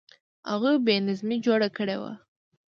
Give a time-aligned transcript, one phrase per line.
[0.51, 2.13] هغوی بې نظمي جوړه کړې وه.